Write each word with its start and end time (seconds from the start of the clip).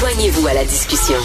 Joignez-vous 0.00 0.46
à 0.46 0.54
la 0.54 0.64
discussion. 0.64 1.18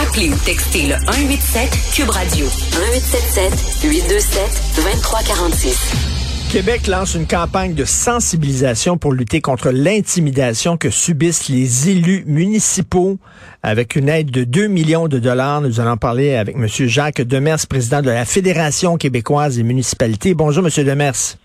Appelez 0.00 0.30
ou 0.30 0.36
textez 0.46 0.86
le 0.86 0.94
187 1.04 1.70
Cube 1.94 2.08
Radio 2.08 2.46
1877 2.46 3.82
827 3.84 4.62
2346. 4.76 6.50
Québec 6.50 6.86
lance 6.86 7.14
une 7.14 7.26
campagne 7.26 7.74
de 7.74 7.84
sensibilisation 7.84 8.96
pour 8.96 9.12
lutter 9.12 9.42
contre 9.42 9.68
l'intimidation 9.70 10.78
que 10.78 10.88
subissent 10.88 11.50
les 11.50 11.90
élus 11.90 12.24
municipaux 12.26 13.18
avec 13.62 13.96
une 13.96 14.08
aide 14.08 14.30
de 14.30 14.44
2 14.44 14.68
millions 14.68 15.06
de 15.06 15.18
dollars. 15.18 15.60
Nous 15.60 15.78
allons 15.78 15.98
parler 15.98 16.36
avec 16.36 16.56
M. 16.56 16.66
Jacques 16.66 17.20
Demers, 17.20 17.66
président 17.68 18.00
de 18.00 18.08
la 18.08 18.24
Fédération 18.24 18.96
québécoise 18.96 19.56
des 19.56 19.62
municipalités. 19.62 20.32
Bonjour, 20.32 20.64
M. 20.66 20.84
Demers. 20.86 21.36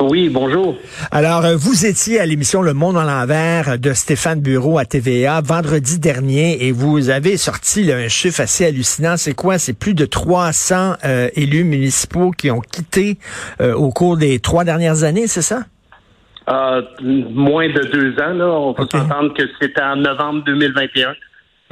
Oui, 0.00 0.28
bonjour. 0.28 0.76
Alors, 1.10 1.46
euh, 1.46 1.56
vous 1.56 1.86
étiez 1.86 2.20
à 2.20 2.26
l'émission 2.26 2.60
Le 2.60 2.74
Monde 2.74 2.98
en 2.98 3.04
l'envers 3.04 3.78
de 3.78 3.94
Stéphane 3.94 4.42
Bureau 4.42 4.78
à 4.78 4.84
TVA 4.84 5.40
vendredi 5.40 5.98
dernier 5.98 6.66
et 6.66 6.70
vous 6.70 7.08
avez 7.08 7.38
sorti 7.38 7.90
un 7.90 8.06
chiffre 8.08 8.42
assez 8.42 8.66
hallucinant. 8.66 9.16
C'est 9.16 9.34
quoi? 9.34 9.56
C'est 9.56 9.78
plus 9.78 9.94
de 9.94 10.04
300 10.04 10.96
euh, 11.02 11.28
élus 11.34 11.64
municipaux 11.64 12.30
qui 12.30 12.50
ont 12.50 12.60
quitté 12.60 13.16
euh, 13.62 13.72
au 13.72 13.90
cours 13.90 14.18
des 14.18 14.38
trois 14.38 14.64
dernières 14.64 15.02
années, 15.02 15.26
c'est 15.26 15.42
ça? 15.42 15.60
moins 17.02 17.68
de 17.68 17.80
deux 17.90 18.22
ans. 18.22 18.34
Là. 18.34 18.46
On 18.46 18.72
peut 18.72 18.86
s'entendre 18.88 19.34
que 19.34 19.42
c'était 19.60 19.82
en 19.82 19.96
novembre 19.96 20.44
2021. 20.44 21.14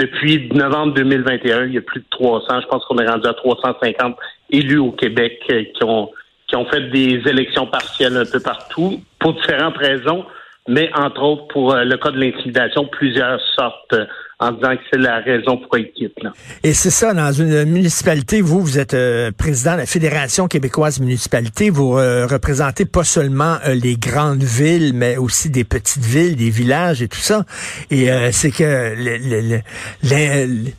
Depuis 0.00 0.48
novembre 0.52 0.94
2021, 0.94 1.66
il 1.66 1.74
y 1.74 1.78
a 1.78 1.80
plus 1.80 2.00
de 2.00 2.06
300. 2.10 2.62
Je 2.62 2.66
pense 2.66 2.84
qu'on 2.86 2.96
est 2.98 3.06
rendu 3.06 3.28
à 3.28 3.34
350 3.34 4.16
élus 4.50 4.78
au 4.78 4.90
Québec 4.90 5.38
qui 5.46 5.84
ont 5.84 6.10
qui 6.48 6.56
ont 6.56 6.66
fait 6.66 6.90
des 6.90 7.22
élections 7.26 7.66
partielles 7.66 8.16
un 8.16 8.24
peu 8.24 8.40
partout 8.40 9.00
pour 9.18 9.34
différentes 9.34 9.76
raisons, 9.76 10.24
mais 10.68 10.90
entre 10.94 11.22
autres 11.22 11.48
pour 11.48 11.72
euh, 11.72 11.84
le 11.84 11.96
cas 11.96 12.10
de 12.10 12.18
l'intimidation, 12.18 12.86
plusieurs 12.86 13.40
sortes 13.56 13.92
euh, 13.92 14.06
en 14.40 14.52
disant 14.52 14.76
que 14.76 14.82
c'est 14.90 14.98
la 14.98 15.20
raison 15.20 15.56
pourquoi 15.58 15.80
ils 15.80 15.92
quittent. 15.92 16.22
Là. 16.22 16.32
Et 16.62 16.72
c'est 16.72 16.90
ça, 16.90 17.14
dans 17.14 17.32
une 17.32 17.64
municipalité, 17.64 18.40
vous, 18.40 18.60
vous 18.60 18.78
êtes 18.78 18.94
euh, 18.94 19.30
président 19.36 19.74
de 19.74 19.78
la 19.78 19.86
Fédération 19.86 20.48
québécoise 20.48 21.00
municipalité, 21.00 21.70
vous 21.70 21.92
représentez 21.92 22.84
pas 22.84 23.04
seulement 23.04 23.58
les 23.66 23.96
grandes 23.96 24.42
villes, 24.42 24.92
mais 24.94 25.16
aussi 25.16 25.50
des 25.50 25.64
petites 25.64 26.04
villes, 26.04 26.36
des 26.36 26.50
villages 26.50 27.00
et 27.00 27.08
tout 27.08 27.16
ça. 27.16 27.44
Et 27.90 28.08
c'est 28.32 28.50
que 28.50 28.94
le, 28.96 29.60
le, 30.02 30.70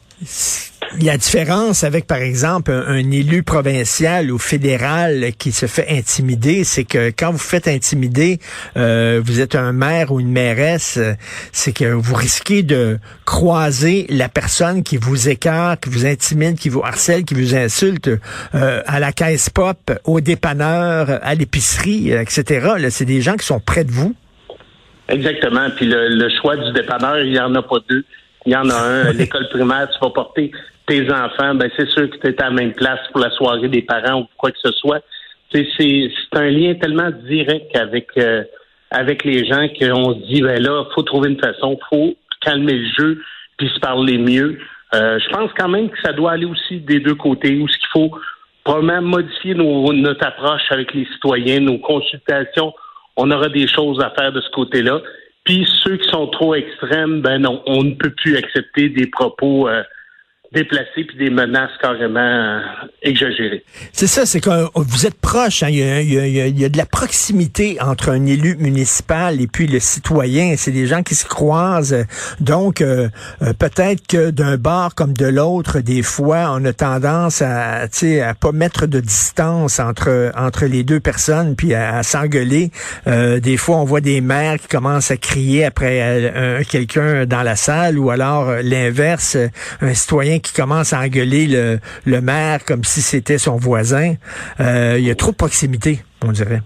la 1.02 1.18
différence 1.18 1.84
avec, 1.84 2.08
par 2.08 2.20
exemple, 2.20 2.72
un, 2.72 3.12
élu 3.12 3.44
provincial 3.44 4.32
ou 4.32 4.38
fédéral 4.38 5.32
qui 5.38 5.52
se 5.52 5.66
fait 5.66 5.88
intimider, 5.90 6.64
c'est 6.64 6.84
que 6.84 7.10
quand 7.10 7.32
vous 7.32 7.38
faites 7.38 7.68
intimider, 7.68 8.40
euh, 8.78 9.22
vous 9.24 9.42
êtes 9.42 9.56
un 9.56 9.72
maire 9.72 10.12
ou 10.12 10.20
une 10.20 10.32
mairesse, 10.32 11.00
c'est 11.52 11.74
que 11.74 11.86
vous 11.86 12.16
risquez 12.16 12.64
de 12.64 13.00
croiser 13.26 14.06
la 14.10 14.30
personne 14.30 14.84
qui 14.84 14.98
vous 14.98 15.30
écarte, 15.30 15.84
qui 15.84 15.90
vous 15.90 16.06
intimide, 16.06 16.58
qui 16.58 16.70
vous 16.70 16.82
harcèle, 16.84 17.26
qui 17.26 17.34
vous 17.34 17.56
insulte 17.56 18.10
euh, 18.54 18.82
à 18.86 19.00
la 19.00 19.12
caisse 19.12 19.50
pop, 19.50 19.92
au 20.04 20.22
dépanneur, 20.22 21.20
à 21.22 21.36
l'épicerie, 21.36 22.12
etc. 22.12 22.88
C'est 22.90 23.06
des 23.06 23.22
gens 23.22 23.36
qui 23.36 23.46
sont 23.46 23.60
près 23.60 23.84
de 23.84 23.92
vous. 23.92 24.16
Exactement. 25.08 25.70
Puis 25.76 25.86
le, 25.86 26.10
le 26.10 26.30
choix 26.42 26.58
du 26.58 26.72
dépanneur, 26.74 27.20
il 27.20 27.32
n'y 27.32 27.40
en 27.40 27.54
a 27.56 27.62
pas 27.62 27.78
deux. 27.88 28.04
Il 28.46 28.54
y 28.54 28.56
en 28.56 28.70
a 28.70 28.76
un. 28.76 29.14
L'école 29.14 29.50
primaire, 29.50 29.90
tu 29.90 30.00
vas 30.00 30.12
porter 30.12 30.52
tes 30.88 31.12
enfants, 31.12 31.56
ben 31.56 31.70
c'est 31.76 31.90
sûr 31.90 32.10
que 32.10 32.18
tu 32.18 32.28
es 32.28 32.42
à 32.42 32.46
la 32.46 32.52
même 32.52 32.74
place 32.74 33.00
pour 33.12 33.20
la 33.20 33.32
soirée 33.32 33.68
des 33.68 33.82
parents 33.82 34.22
ou 34.22 34.28
quoi 34.38 34.52
que 34.52 34.60
ce 34.64 34.72
soit. 34.74 35.02
C'est 35.52 36.08
un 36.34 36.50
lien 36.50 36.76
tellement 36.76 37.10
direct 37.28 37.76
avec 37.76 38.10
euh, 38.18 38.44
avec 38.92 39.24
les 39.24 39.46
gens 39.46 39.68
qu'on 39.80 40.14
se 40.14 40.28
dit 40.28 40.42
ben 40.42 40.62
là, 40.62 40.86
faut 40.94 41.02
trouver 41.02 41.30
une 41.30 41.40
façon, 41.40 41.80
faut 41.90 42.16
calmer 42.42 42.74
le 42.74 42.88
jeu 42.98 43.22
puis 43.58 43.70
se 43.74 43.80
parler 43.80 44.18
mieux. 44.18 44.60
Euh, 44.94 45.20
je 45.20 45.30
pense 45.30 45.50
quand 45.58 45.70
même 45.70 45.90
que 45.90 46.00
ça 46.04 46.14
doit 46.14 46.34
aller 46.34 46.46
aussi 46.46 46.80
des 46.80 47.00
deux 47.00 47.16
côtés, 47.16 47.58
où 47.58 47.68
ce 47.68 47.78
qu'il 47.78 47.88
faut 47.92 48.12
probablement 48.64 49.02
modifier 49.02 49.56
nos, 49.56 49.92
notre 49.94 50.26
approche 50.26 50.64
avec 50.70 50.94
les 50.94 51.06
citoyens, 51.06 51.62
nos 51.62 51.78
consultations. 51.80 52.74
On 53.18 53.32
aura 53.32 53.50
des 53.50 53.68
choses 53.68 54.00
à 54.02 54.12
faire 54.12 54.32
de 54.32 54.42
ce 54.42 54.50
côté-là. 54.50 55.02
Puis 55.46 55.68
ceux 55.84 55.98
qui 55.98 56.10
sont 56.10 56.28
trop 56.28 56.56
extrêmes, 56.56 57.22
ben 57.22 57.40
non, 57.40 57.62
on 57.68 57.84
ne 57.84 57.94
peut 57.94 58.10
plus 58.10 58.36
accepter 58.36 58.90
des 58.90 59.08
propos 59.08 59.70
euh, 59.70 59.84
déplacés 60.52 61.04
puis 61.08 61.18
des 61.18 61.30
menaces 61.30 61.72
carrément 61.82 62.20
euh, 62.20 62.60
exagérées. 63.02 63.64
C'est 63.92 64.08
ça, 64.08 64.26
c'est 64.26 64.40
que 64.40 64.50
vous 64.76 65.06
êtes 65.06 65.20
proche. 65.20 65.64
Hein, 65.64 65.70
il, 65.70 66.58
y 66.60 66.66
a, 66.66 66.70
de 66.70 66.78
la 66.78 66.86
proximité 66.86 67.78
entre 67.82 68.10
un 68.10 68.26
élu 68.26 68.56
municipal 68.58 69.42
et 69.42 69.48
puis 69.48 69.68
le 69.68 69.80
citoyen. 69.80 70.56
C'est 70.58 70.72
des 70.72 70.88
gens 70.88 71.04
qui 71.04 71.16
se 71.16 71.26
croisent. 71.26 72.06
Donc, 72.40 72.82
euh, 72.82 73.10
euh, 73.42 73.54
peut-être 73.54 74.08
que 74.08 74.32
d'un 74.32 74.58
bord 74.58 74.96
comme 74.96 75.14
de 75.14 75.26
l'autre, 75.26 75.80
des 75.80 76.02
fois, 76.02 76.52
on 76.54 76.64
a 76.66 76.74
tendance 76.74 77.42
à, 77.42 77.84
à 77.84 78.34
pas 78.34 78.52
mettre 78.52 78.86
de 78.86 79.00
distance 79.00 79.80
entre 79.80 80.32
entre 80.36 80.66
les 80.66 80.84
deux 80.84 81.00
personnes 81.00 81.56
puis 81.56 81.74
à, 81.74 82.04
s'engueuler. 82.04 82.72
des 83.06 83.58
fois, 83.58 83.78
on 83.78 83.84
voit 83.84 84.02
des 84.02 84.22
maires 84.22 84.58
qui 84.60 84.68
commencent 84.68 85.12
à 85.12 85.18
crier 85.18 85.66
après 85.66 86.64
quelqu'un 86.70 87.26
dans 87.26 87.42
la 87.42 87.56
salle 87.56 87.98
ou 87.98 88.10
alors 88.10 88.52
l'inverse, 88.62 89.38
un 89.82 89.94
citoyen 89.94 90.35
qui 90.40 90.54
commence 90.54 90.94
à 90.94 91.00
engueuler 91.02 91.80
le, 92.06 92.22
maire 92.22 92.66
comme 92.66 92.84
si 92.84 93.02
c'était 93.02 93.38
son 93.38 93.58
voisin. 93.58 94.16
Euh, 94.60 94.96
il 94.98 95.06
y 95.06 95.12
a 95.12 95.16
trop 95.16 95.32
de 95.32 95.36
proximité, 95.36 96.00
on 96.24 96.32
dirait. 96.32 96.62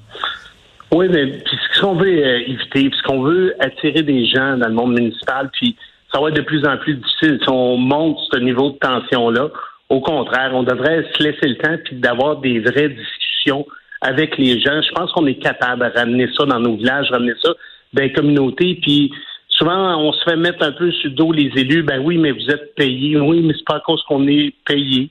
Oui, 0.92 1.08
mais 1.10 1.28
puis 1.28 1.58
ce 1.76 1.82
qu'on 1.82 1.96
veut 1.96 2.08
euh, 2.08 2.40
éviter, 2.48 2.90
ce 2.96 3.04
qu'on 3.04 3.22
veut 3.22 3.54
attirer 3.60 4.04
des 4.04 4.26
gens 4.26 4.58
dans 4.58 4.68
le 4.68 4.74
monde 4.74 4.94
municipal, 4.94 5.50
puis 5.54 5.76
ça 6.12 6.20
va 6.20 6.30
être 6.30 6.36
de 6.36 6.42
plus 6.42 6.66
en 6.66 6.78
plus 6.78 6.96
difficile 6.96 7.40
si 7.42 7.50
on 7.50 7.78
monte 7.78 8.18
ce 8.32 8.40
niveau 8.40 8.72
de 8.72 8.78
tension-là. 8.78 9.50
Au 9.90 10.02
contraire, 10.02 10.52
on 10.54 10.64
devrait 10.64 11.06
se 11.14 11.24
laisser 11.24 11.48
le 11.48 11.58
temps 11.58 11.78
puis 11.84 11.96
d'avoir 11.96 12.38
des 12.38 12.60
vraies 12.60 12.90
discussions 12.90 13.66
avec 14.02 14.38
les 14.38 14.60
gens. 14.60 14.82
Je 14.82 14.92
pense 14.94 15.12
qu'on 15.12 15.28
est 15.28 15.42
capable 15.42 15.84
de 15.84 15.98
ramener 15.98 16.28
ça 16.36 16.46
dans 16.46 16.60
nos 16.60 16.76
villages, 16.76 17.10
ramener 17.12 17.34
ça 17.42 17.54
dans 17.94 18.02
les 18.02 18.14
communautés, 18.14 18.80
puis 18.82 19.12
souvent, 19.60 19.98
on 19.98 20.14
se 20.14 20.24
fait 20.24 20.38
mettre 20.38 20.64
un 20.64 20.72
peu 20.72 20.92
sur 20.92 21.10
le 21.10 21.16
dos 21.16 21.32
les 21.32 21.52
élus. 21.56 21.84
Ben 21.84 22.00
oui, 22.00 22.18
mais 22.18 22.32
vous 22.32 22.50
êtes 22.50 22.74
payés. 22.76 23.20
Oui, 23.20 23.42
mais 23.44 23.54
c'est 23.54 23.66
pas 23.66 23.76
à 23.76 23.82
cause 23.82 24.02
qu'on 24.04 24.28
est 24.28 24.54
payé 24.66 25.10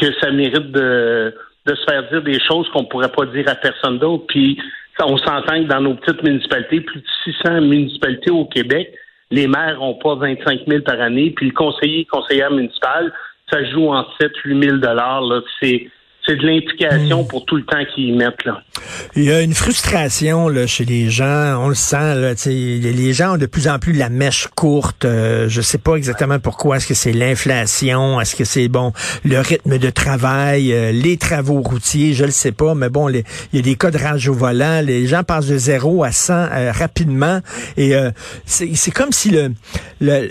que 0.00 0.06
ça 0.20 0.30
mérite 0.30 0.72
de, 0.72 1.34
de 1.66 1.74
se 1.74 1.84
faire 1.84 2.08
dire 2.10 2.22
des 2.22 2.40
choses 2.40 2.68
qu'on 2.70 2.84
pourrait 2.84 3.12
pas 3.12 3.26
dire 3.26 3.44
à 3.48 3.54
personne 3.54 3.98
d'autre. 3.98 4.24
Puis, 4.28 4.58
on 4.98 5.16
s'entend 5.18 5.62
que 5.62 5.68
dans 5.68 5.80
nos 5.80 5.94
petites 5.94 6.22
municipalités, 6.22 6.80
plus 6.80 7.00
de 7.00 7.06
600 7.44 7.60
municipalités 7.62 8.30
au 8.30 8.46
Québec, 8.46 8.92
les 9.30 9.46
maires 9.46 9.78
n'ont 9.78 9.94
pas 9.94 10.14
25 10.14 10.62
000 10.66 10.82
par 10.82 11.00
année. 11.00 11.30
Puis 11.30 11.46
le 11.46 11.52
conseiller, 11.52 12.04
conseillère 12.06 12.50
municipale, 12.50 13.12
ça 13.50 13.62
joue 13.70 13.88
en 13.92 14.06
7 14.20 14.32
8 14.44 14.62
000 14.62 14.76
dollars. 14.78 15.22
C'est 15.60 15.88
c'est 16.30 16.36
de 16.36 16.46
l'implication 16.46 17.22
hmm. 17.22 17.26
pour 17.26 17.44
tout 17.44 17.56
le 17.56 17.64
temps 17.64 17.84
qu'ils 17.92 18.10
y 18.10 18.12
mettent. 18.12 18.44
Là. 18.44 18.62
Il 19.16 19.24
y 19.24 19.32
a 19.32 19.40
une 19.40 19.54
frustration 19.54 20.48
là, 20.48 20.66
chez 20.66 20.84
les 20.84 21.10
gens, 21.10 21.60
on 21.60 21.68
le 21.68 21.74
sent. 21.74 22.14
Là, 22.14 22.34
les 22.46 23.12
gens 23.12 23.34
ont 23.34 23.38
de 23.38 23.46
plus 23.46 23.68
en 23.68 23.78
plus 23.78 23.92
la 23.92 24.08
mèche 24.08 24.46
courte. 24.54 25.04
Euh, 25.04 25.48
je 25.48 25.60
sais 25.60 25.78
pas 25.78 25.96
exactement 25.96 26.38
pourquoi. 26.38 26.76
Est-ce 26.76 26.86
que 26.86 26.94
c'est 26.94 27.12
l'inflation? 27.12 28.20
Est-ce 28.20 28.36
que 28.36 28.44
c'est 28.44 28.68
bon 28.68 28.92
le 29.24 29.40
rythme 29.40 29.78
de 29.78 29.90
travail, 29.90 30.72
euh, 30.72 30.92
les 30.92 31.16
travaux 31.16 31.62
routiers? 31.62 32.14
Je 32.14 32.24
le 32.24 32.30
sais 32.30 32.52
pas, 32.52 32.74
mais 32.74 32.88
bon, 32.88 33.08
il 33.08 33.24
y 33.52 33.58
a 33.58 33.62
des 33.62 33.74
cas 33.74 33.90
de 33.90 33.98
rage 33.98 34.28
au 34.28 34.34
volant. 34.34 34.82
Les 34.82 35.06
gens 35.06 35.24
passent 35.24 35.48
de 35.48 35.58
0 35.58 36.04
à 36.04 36.12
100 36.12 36.32
euh, 36.32 36.72
rapidement. 36.72 37.40
Et 37.76 37.94
c'est 38.44 38.90
comme 38.90 39.12
si 39.12 39.30
le, 39.30 39.52
le, 40.00 40.28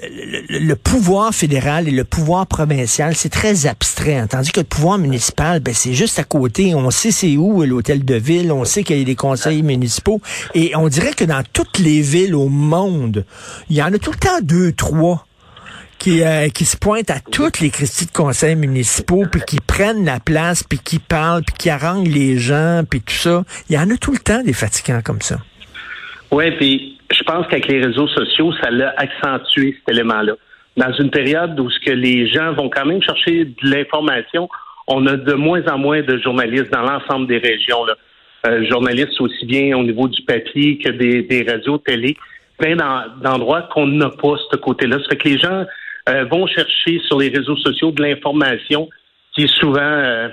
le, 0.49 0.75
pouvoir 0.75 1.33
fédéral 1.33 1.87
et 1.87 1.91
le 1.91 2.03
pouvoir 2.03 2.47
provincial, 2.47 3.15
c'est 3.15 3.29
très 3.29 3.65
abstrait. 3.65 4.15
Hein, 4.15 4.27
tandis 4.27 4.51
que 4.51 4.61
le 4.61 4.65
pouvoir 4.65 4.97
municipal, 4.97 5.59
ben, 5.59 5.73
c'est 5.73 5.88
juste 5.93 6.19
à 6.19 6.23
côté. 6.23 6.73
On 6.75 6.89
sait 6.91 7.11
c'est 7.11 7.37
où 7.37 7.63
l'hôtel 7.63 8.05
de 8.05 8.15
ville, 8.15 8.51
on 8.51 8.65
sait 8.65 8.83
qu'il 8.83 8.97
y 8.97 9.01
a 9.01 9.05
des 9.05 9.15
conseils 9.15 9.63
municipaux. 9.63 10.21
Et 10.53 10.75
on 10.75 10.87
dirait 10.87 11.13
que 11.13 11.23
dans 11.23 11.43
toutes 11.53 11.79
les 11.79 12.01
villes 12.01 12.35
au 12.35 12.49
monde, 12.49 13.25
il 13.69 13.75
y 13.75 13.81
en 13.81 13.93
a 13.93 13.97
tout 13.97 14.11
le 14.11 14.17
temps 14.17 14.39
deux, 14.41 14.71
trois. 14.71 15.25
Qui, 15.97 16.23
euh, 16.23 16.47
se 16.47 16.77
pointent 16.77 17.09
à 17.09 17.19
toutes 17.19 17.59
les 17.59 17.71
Christie 17.71 18.05
de 18.05 18.11
conseils 18.11 18.55
municipaux, 18.55 19.25
puis 19.29 19.41
qui 19.45 19.57
prennent 19.59 20.05
la 20.05 20.21
place, 20.21 20.63
puis 20.63 20.79
qui 20.79 20.97
parlent, 20.97 21.43
puis 21.43 21.55
qui 21.57 21.69
arrangent 21.69 22.07
les 22.07 22.37
gens, 22.37 22.83
puis 22.89 23.01
tout 23.01 23.13
ça. 23.13 23.43
Il 23.69 23.75
y 23.75 23.77
en 23.77 23.89
a 23.89 23.97
tout 23.97 24.13
le 24.13 24.19
temps 24.19 24.41
des 24.41 24.53
fatigants 24.53 25.01
comme 25.03 25.19
ça. 25.19 25.39
Oui, 26.31 26.51
puis 26.51 26.97
je 27.11 27.21
pense 27.23 27.47
qu'avec 27.47 27.67
les 27.67 27.83
réseaux 27.83 28.07
sociaux, 28.07 28.53
ça 28.61 28.69
l'a 28.71 28.93
accentué 28.95 29.75
cet 29.79 29.93
élément-là. 29.93 30.33
Dans 30.77 30.93
une 30.93 31.09
période 31.09 31.59
où 31.59 31.67
les 31.85 32.29
gens 32.29 32.53
vont 32.53 32.69
quand 32.69 32.85
même 32.85 33.01
chercher 33.01 33.45
de 33.45 33.55
l'information, 33.63 34.47
on 34.89 35.05
a 35.05 35.15
de 35.15 35.33
moins 35.33 35.65
en 35.67 35.77
moins 35.77 36.01
de 36.01 36.17
journalistes 36.17 36.71
dans 36.71 36.81
l'ensemble 36.81 37.27
des 37.27 37.37
régions. 37.37 37.85
Là. 37.85 37.95
Euh, 38.47 38.67
journalistes 38.69 39.21
aussi 39.21 39.45
bien 39.45 39.77
au 39.77 39.83
niveau 39.83 40.07
du 40.07 40.21
papier 40.23 40.77
que 40.77 40.89
des, 40.89 41.21
des 41.21 41.43
radios 41.49 41.77
télé, 41.77 42.17
plein 42.57 42.75
d'endroits 43.21 43.69
qu'on 43.73 43.87
n'a 43.87 44.09
pas 44.09 44.35
ce 44.51 44.57
côté-là. 44.57 44.97
Ça 44.99 45.09
fait 45.09 45.17
que 45.17 45.29
les 45.29 45.37
gens 45.37 45.65
euh, 46.09 46.25
vont 46.25 46.47
chercher 46.47 46.99
sur 47.07 47.19
les 47.19 47.29
réseaux 47.29 47.57
sociaux 47.57 47.91
de 47.91 48.01
l'information 48.01 48.89
qui 49.35 49.43
est 49.43 49.55
souvent 49.59 49.79
euh, 49.81 50.29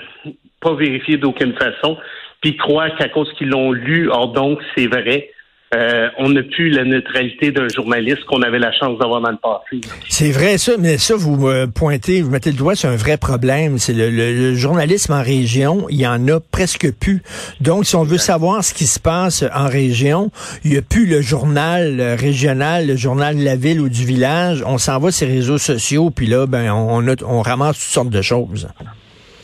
pas 0.61 0.75
vérifiée 0.75 1.19
d'aucune 1.19 1.53
façon, 1.55 1.99
puis 2.41 2.57
croient 2.57 2.91
qu'à 2.91 3.09
cause 3.09 3.31
qu'ils 3.35 3.51
l'ont 3.51 3.73
lu, 3.73 4.09
or 4.09 4.33
donc 4.33 4.61
c'est 4.77 4.87
vrai. 4.87 5.31
Euh, 5.75 6.09
on 6.19 6.31
n'a 6.31 6.43
plus 6.43 6.71
la 6.71 6.85
neutralité 6.85 7.51
d'un 7.51 7.69
journaliste 7.69 8.25
qu'on 8.25 8.43
avait 8.43 8.59
la 8.59 8.73
chance 8.73 8.99
d'avoir 8.99 9.21
dans 9.21 9.33
le 9.33 9.37
passé. 9.37 9.81
C'est 10.09 10.31
vrai 10.31 10.59
ça, 10.59 10.73
mais 10.79 10.97
ça, 10.97 11.15
vous 11.17 11.49
pointez, 11.75 12.23
vous 12.23 12.31
mettez 12.31 12.53
le 12.53 12.57
doigt 12.57 12.77
sur 12.77 12.89
un 12.89 12.97
vrai 12.97 13.17
problème. 13.17 13.79
C'est 13.79 13.93
le, 13.93 14.55
journalisme 14.55 15.13
en 15.13 15.23
région, 15.23 15.87
il 15.91 16.01
y 16.01 16.07
en 16.07 16.29
a 16.29 16.39
presque 16.41 16.93
plus. 16.93 17.23
Donc, 17.61 17.85
si 17.85 17.97
on 17.97 18.05
veut 18.05 18.19
savoir 18.19 18.63
ce 18.63 18.75
qui 18.75 18.87
se 18.87 19.01
passe 19.01 19.45
en 19.55 19.69
région, 19.69 20.31
il 20.65 20.71
n'y 20.71 20.79
a 20.79 20.83
plus 20.83 21.07
le 21.07 21.21
journal 21.21 22.01
régional, 22.19 22.87
le 22.87 22.97
journal 22.97 23.37
de 23.37 23.45
la 23.45 23.57
ville 23.57 23.81
ou 23.81 23.89
du 23.89 24.05
village. 24.05 24.63
On 24.67 24.79
s'en 24.79 25.01
va 25.01 25.11
sur 25.11 25.27
les 25.27 25.35
réseaux 25.35 25.59
sociaux, 25.59 26.11
puis 26.11 26.27
là, 26.27 26.47
ben, 26.47 26.71
on, 26.73 27.05
on 27.27 27.43
ramasse 27.43 27.77
toutes 27.77 27.93
sortes 27.93 28.11
de 28.11 28.23
choses. 28.23 28.69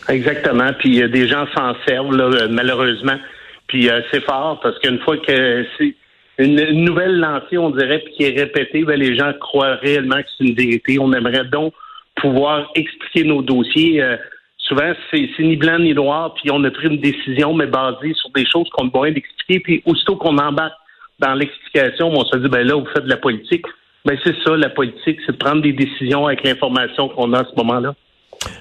Exactement. 0.08 0.72
Puis 0.78 1.08
des 1.10 1.26
gens 1.26 1.46
s'en 1.54 1.74
servent, 1.86 2.14
là, 2.14 2.46
malheureusement. 2.48 3.18
Puis 3.72 3.88
euh, 3.88 4.00
c'est 4.10 4.22
fort 4.22 4.60
parce 4.62 4.78
qu'une 4.80 4.98
fois 4.98 5.16
que 5.16 5.64
c'est 5.78 5.94
une, 6.38 6.84
nouvelle 6.84 7.18
lancée, 7.18 7.58
on 7.58 7.70
dirait, 7.70 8.00
puis 8.00 8.14
qui 8.14 8.24
est 8.24 8.38
répétée, 8.38 8.84
ben, 8.84 8.98
les 8.98 9.16
gens 9.16 9.32
croient 9.40 9.74
réellement 9.76 10.16
que 10.16 10.28
c'est 10.36 10.44
une 10.44 10.54
vérité. 10.54 10.98
On 10.98 11.12
aimerait 11.12 11.44
donc 11.44 11.74
pouvoir 12.16 12.70
expliquer 12.74 13.24
nos 13.24 13.42
dossiers. 13.42 14.02
Euh, 14.02 14.16
souvent, 14.58 14.92
c'est 15.10 15.28
ni 15.40 15.56
blanc 15.56 15.78
ni 15.78 15.94
noir, 15.94 16.34
puis 16.34 16.50
on 16.50 16.62
a 16.64 16.70
pris 16.70 16.88
une 16.88 17.00
décision, 17.00 17.54
mais 17.54 17.66
basée 17.66 18.14
sur 18.14 18.30
des 18.30 18.46
choses 18.46 18.68
qu'on 18.70 18.86
a 18.86 18.90
besoin 18.90 19.12
d'expliquer. 19.12 19.60
Puis 19.60 19.82
aussitôt 19.86 20.16
qu'on 20.16 20.38
embarque 20.38 20.74
dans 21.18 21.34
l'explication, 21.34 22.10
on 22.10 22.24
se 22.24 22.36
dit, 22.38 22.48
ben 22.48 22.66
là, 22.66 22.74
vous 22.74 22.86
faites 22.86 23.04
de 23.04 23.10
la 23.10 23.16
politique. 23.16 23.66
Ben 24.04 24.18
c'est 24.24 24.34
ça, 24.42 24.56
la 24.56 24.70
politique, 24.70 25.20
c'est 25.24 25.32
de 25.32 25.36
prendre 25.36 25.62
des 25.62 25.72
décisions 25.72 26.26
avec 26.26 26.44
l'information 26.44 27.08
qu'on 27.08 27.32
a 27.34 27.40
à 27.40 27.44
ce 27.44 27.54
moment-là. 27.56 27.94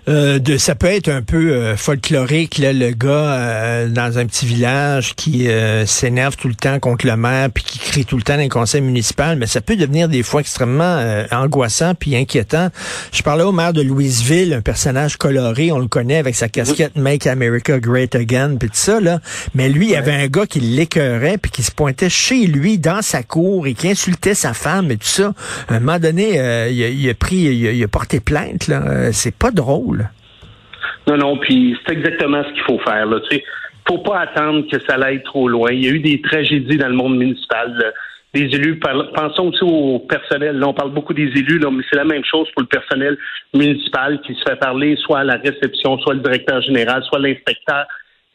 Euh, 0.07 0.39
de, 0.39 0.57
ça 0.57 0.75
peut 0.75 0.87
être 0.87 1.09
un 1.09 1.21
peu 1.21 1.51
euh, 1.51 1.77
folklorique, 1.77 2.57
là, 2.57 2.73
le 2.73 2.91
gars 2.91 3.09
euh, 3.09 3.87
dans 3.87 4.17
un 4.17 4.25
petit 4.25 4.45
village 4.45 5.15
qui 5.15 5.47
s'énerve 5.85 6.35
tout 6.35 6.47
le 6.47 6.55
temps 6.55 6.79
contre 6.79 7.05
le 7.05 7.15
maire 7.15 7.49
puis 7.53 7.63
qui 7.63 7.79
crie 7.79 8.05
tout 8.05 8.17
le 8.17 8.23
temps 8.23 8.35
dans 8.35 8.43
le 8.43 8.49
conseil 8.49 8.81
municipal, 8.81 9.37
mais 9.37 9.47
ça 9.47 9.61
peut 9.61 9.75
devenir 9.75 10.07
des 10.07 10.23
fois 10.23 10.41
extrêmement 10.41 11.03
angoissant 11.31 11.93
puis 11.95 12.15
inquiétant. 12.15 12.69
Je 13.11 13.21
parlais 13.21 13.43
au 13.43 13.51
maire 13.51 13.73
de 13.73 13.81
Louisville, 13.81 14.53
un 14.53 14.61
personnage 14.61 15.17
coloré, 15.17 15.71
on 15.71 15.79
le 15.79 15.87
connaît 15.87 16.17
avec 16.17 16.35
sa 16.35 16.49
casquette 16.49 16.95
Make 16.95 17.27
America 17.27 17.79
Great 17.79 18.15
Again 18.15 18.55
puis 18.59 18.69
tout 18.69 18.75
ça 18.75 18.99
là, 18.99 19.19
mais 19.53 19.69
lui, 19.69 19.87
il 19.87 19.91
y 19.91 19.95
avait 19.95 20.13
un 20.13 20.27
gars 20.27 20.45
qui 20.45 20.59
l'écœurait 20.59 21.37
puis 21.37 21.51
qui 21.51 21.63
se 21.63 21.71
pointait 21.71 22.09
chez 22.09 22.47
lui 22.47 22.77
dans 22.77 23.01
sa 23.01 23.23
cour 23.23 23.67
et 23.67 23.73
qui 23.73 23.89
insultait 23.89 24.35
sa 24.35 24.53
femme 24.53 24.91
et 24.91 24.97
tout 24.97 25.07
ça. 25.07 25.33
À 25.67 25.75
un 25.75 25.79
moment 25.79 25.99
donné, 25.99 26.35
il, 26.71 27.09
a, 27.09 27.13
pris, 27.13 27.37
il 27.37 27.83
a, 27.83 27.87
porté 27.87 28.19
plainte 28.19 28.67
là. 28.67 29.11
C'est 29.11 29.33
pas 29.33 29.51
drôle 29.51 29.70
non, 31.07 31.17
non, 31.17 31.37
puis 31.37 31.77
c'est 31.85 31.93
exactement 31.93 32.43
ce 32.43 32.53
qu'il 32.53 32.63
faut 32.63 32.79
faire. 32.79 33.05
Là. 33.05 33.19
Tu 33.21 33.37
sais, 33.37 33.43
faut 33.87 33.99
pas 33.99 34.19
attendre 34.19 34.67
que 34.69 34.79
ça 34.79 34.95
aille 34.95 35.23
trop 35.23 35.47
loin. 35.47 35.71
Il 35.71 35.83
y 35.83 35.87
a 35.87 35.91
eu 35.91 35.99
des 35.99 36.21
tragédies 36.21 36.77
dans 36.77 36.89
le 36.89 36.95
monde 36.95 37.17
municipal. 37.17 37.93
Des 38.33 38.43
élus, 38.43 38.79
pensons 38.79 39.49
aussi 39.49 39.63
au 39.63 39.99
personnel. 39.99 40.57
Là, 40.57 40.67
on 40.69 40.73
parle 40.73 40.93
beaucoup 40.93 41.13
des 41.13 41.27
élus, 41.27 41.59
mais 41.59 41.83
c'est 41.89 41.97
la 41.97 42.05
même 42.05 42.23
chose 42.23 42.47
pour 42.53 42.61
le 42.61 42.67
personnel 42.67 43.17
municipal 43.53 44.21
qui 44.21 44.33
se 44.35 44.43
fait 44.47 44.55
parler 44.55 44.95
soit 44.95 45.19
à 45.19 45.23
la 45.25 45.35
réception, 45.35 45.97
soit 45.99 46.13
le 46.13 46.21
directeur 46.21 46.61
général, 46.61 47.03
soit 47.03 47.19
l'inspecteur, 47.19 47.85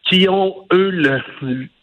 qui 0.04 0.28
ont, 0.28 0.66
eux, 0.72 0.90
le, 0.90 1.20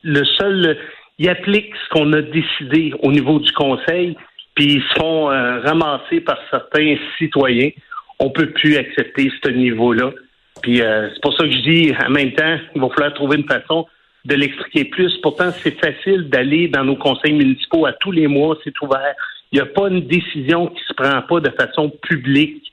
le 0.03 0.25
seul... 0.37 0.77
Ils 1.19 1.29
appliquent 1.29 1.73
ce 1.85 1.89
qu'on 1.89 2.11
a 2.13 2.21
décidé 2.21 2.93
au 3.01 3.11
niveau 3.11 3.39
du 3.39 3.51
conseil, 3.51 4.17
puis 4.55 4.65
ils 4.65 4.81
se 4.81 4.99
font 4.99 5.31
euh, 5.31 5.59
ramasser 5.61 6.21
par 6.21 6.37
certains 6.51 6.95
citoyens 7.17 7.69
on 8.19 8.29
peut 8.29 8.51
plus 8.51 8.77
accepter 8.77 9.31
ce 9.43 9.49
niveau-là. 9.49 10.11
Puis 10.61 10.81
euh, 10.81 11.09
c'est 11.13 11.21
pour 11.21 11.33
ça 11.35 11.43
que 11.43 11.51
je 11.51 11.61
dis, 11.61 11.93
en 12.05 12.09
même 12.09 12.33
temps, 12.33 12.57
il 12.75 12.81
va 12.81 12.89
falloir 12.89 13.13
trouver 13.13 13.37
une 13.37 13.47
façon 13.47 13.85
de 14.25 14.35
l'expliquer 14.35 14.85
plus. 14.85 15.17
Pourtant, 15.21 15.51
c'est 15.51 15.77
facile 15.79 16.29
d'aller 16.29 16.67
dans 16.67 16.83
nos 16.83 16.95
conseils 16.95 17.33
municipaux 17.33 17.85
à 17.85 17.93
tous 17.93 18.11
les 18.11 18.27
mois, 18.27 18.57
c'est 18.63 18.79
ouvert. 18.81 19.15
Il 19.51 19.55
n'y 19.55 19.61
a 19.61 19.65
pas 19.65 19.89
une 19.89 20.07
décision 20.07 20.67
qui 20.67 20.81
se 20.87 20.93
prend 20.93 21.21
pas 21.21 21.39
de 21.39 21.49
façon 21.49 21.89
publique. 21.89 22.71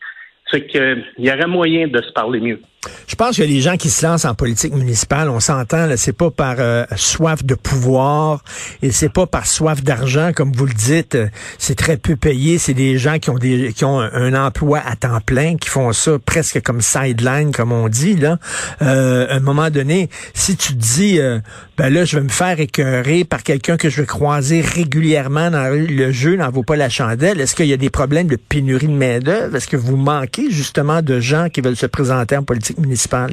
C'est 0.51 0.67
qu'il 0.67 1.05
y 1.19 1.31
aurait 1.31 1.47
moyen 1.47 1.89
de 1.89 2.01
se 2.03 2.13
parler 2.13 2.41
mieux. 2.41 2.61
Je 3.07 3.15
pense 3.15 3.37
que 3.37 3.43
les 3.43 3.61
gens 3.61 3.77
qui 3.77 3.91
se 3.91 4.07
lancent 4.07 4.25
en 4.25 4.35
politique 4.35 4.73
municipale, 4.73 5.29
on 5.29 5.41
s'entend, 5.41 5.89
c'est 5.97 6.15
pas 6.15 6.31
par 6.31 6.57
euh, 6.59 6.85
soif 6.97 7.45
de 7.45 7.55
pouvoir 7.55 8.43
et 8.81 8.91
c'est 8.91 9.11
pas 9.11 9.27
par 9.27 9.47
soif 9.47 9.83
d'argent, 9.83 10.31
comme 10.35 10.53
vous 10.53 10.65
le 10.65 10.73
dites. 10.73 11.19
C'est 11.59 11.75
très 11.75 11.99
peu 11.99 12.17
payé. 12.17 12.57
C'est 12.57 12.73
des 12.73 12.97
gens 12.97 13.19
qui 13.19 13.29
ont 13.29 13.37
des 13.37 13.75
qui 13.75 13.85
ont 13.85 14.01
un, 14.01 14.33
emploi 14.33 14.81
à 14.83 14.97
temps 14.97 15.21
plein, 15.21 15.57
qui 15.57 15.69
font 15.69 15.93
ça 15.93 16.13
presque 16.25 16.63
comme 16.63 16.81
sideline, 16.81 17.53
comme 17.53 17.73
on 17.73 17.89
dit 17.89 18.17
là. 18.17 18.39
Euh, 18.81 19.27
à 19.29 19.35
un 19.35 19.41
moment 19.41 19.69
donné, 19.69 20.09
si 20.33 20.57
tu 20.57 20.73
te 20.73 20.79
dis, 20.79 21.19
euh, 21.19 21.41
ben 21.77 21.93
là, 21.93 22.07
je 22.07 22.17
vais 22.17 22.23
me 22.23 22.31
faire 22.31 22.61
écœurer 22.61 23.25
par 23.25 23.43
quelqu'un 23.43 23.77
que 23.77 23.91
je 23.91 24.01
vais 24.01 24.07
croiser 24.07 24.63
régulièrement 24.63 25.51
dans 25.51 25.69
le 25.71 26.13
jeu, 26.13 26.37
n'en 26.37 26.51
vaut 26.51 26.63
pas 26.63 26.77
la 26.77 26.89
chandelle. 26.89 27.41
Est-ce 27.41 27.55
qu'il 27.55 27.67
y 27.67 27.75
a 27.75 27.77
des 27.77 27.91
problèmes 27.91 28.29
de 28.29 28.37
pénurie 28.37 28.87
de 28.87 28.93
main 28.93 29.19
d'œuvre 29.19 29.57
Est-ce 29.57 29.69
que 29.69 29.77
vous 29.77 29.97
manquez 29.97 30.51
justement 30.51 31.03
de 31.03 31.21
gens 31.21 31.49
qui 31.51 31.61
veulent 31.61 31.77
se 31.77 31.87
présenter 31.87 32.37
en 32.37 32.43
politique 32.43 32.70
municipale? 32.79 33.33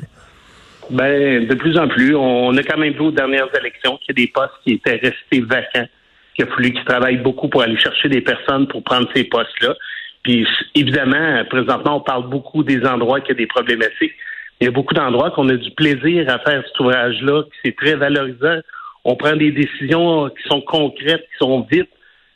Ben, 0.90 1.46
de 1.48 1.56
plus 1.56 1.78
en 1.78 1.88
plus. 1.88 2.16
On 2.16 2.56
a 2.56 2.64
quand 2.64 2.78
même 2.78 2.94
vu 2.94 3.02
aux 3.02 3.12
dernières 3.12 3.50
élections 3.60 3.98
qu'il 3.98 4.18
y 4.18 4.22
a 4.22 4.26
des 4.26 4.32
postes 4.32 4.54
qui 4.64 4.74
étaient 4.74 4.96
restés 4.96 5.42
vacants, 5.42 5.88
qu'il 6.36 6.46
a 6.46 6.48
fallu 6.48 6.72
qu'ils 6.72 6.86
travaillent 6.86 7.22
beaucoup 7.22 7.50
pour 7.50 7.62
aller 7.62 7.78
chercher 7.78 8.10
des 8.10 8.22
personnes 8.22 8.68
pour 8.68 8.84
prendre 8.84 9.08
ces 9.14 9.26
postes-là. 9.26 9.76
Puis, 10.24 10.48
évidemment, 10.76 11.44
présentement, 11.50 11.98
on 11.98 12.02
parle 12.02 12.30
beaucoup 12.30 12.64
des 12.64 12.86
endroits 12.86 13.22
qui 13.22 13.34
ont 13.34 13.36
des 13.36 13.48
problématiques. 13.48 14.14
Il 14.60 14.66
y 14.66 14.68
a 14.68 14.72
beaucoup 14.72 14.94
d'endroits 14.94 15.32
qu'on 15.32 15.50
a 15.50 15.56
du 15.56 15.72
plaisir 15.72 16.30
à 16.30 16.40
faire 16.40 16.64
cet 16.66 16.80
ouvrage-là, 16.80 17.44
qui 17.44 17.58
c'est 17.66 17.76
très 17.76 17.96
valorisant. 17.96 18.60
On 19.04 19.16
prend 19.16 19.36
des 19.36 19.52
décisions 19.52 20.30
qui 20.30 20.48
sont 20.50 20.62
concrètes, 20.62 21.22
qui 21.22 21.38
sont 21.40 21.66
vites 21.72 21.90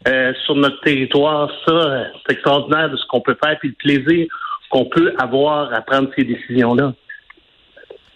euh, 0.07 0.33
sur 0.45 0.55
notre 0.55 0.79
territoire. 0.81 1.49
Ça, 1.67 2.07
c'est 2.25 2.33
extraordinaire 2.33 2.89
de 2.89 2.97
ce 2.97 3.05
qu'on 3.07 3.21
peut 3.21 3.37
faire, 3.43 3.57
puis 3.59 3.69
le 3.69 3.75
plaisir 3.75 4.27
qu'on 4.71 4.85
peut 4.85 5.13
avoir 5.19 5.73
à 5.73 5.81
prendre 5.81 6.09
ces 6.15 6.23
décisions-là. 6.23 6.93